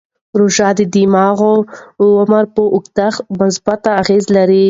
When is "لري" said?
4.35-4.59